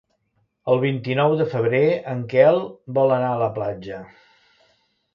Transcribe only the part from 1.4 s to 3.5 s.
de febrer en Quel vol anar a